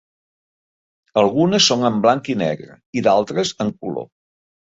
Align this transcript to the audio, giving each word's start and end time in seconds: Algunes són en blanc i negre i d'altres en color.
Algunes 1.23 1.67
són 1.73 1.85
en 1.91 1.99
blanc 2.07 2.31
i 2.35 2.37
negre 2.43 2.77
i 3.01 3.05
d'altres 3.09 3.55
en 3.67 3.73
color. 3.85 4.09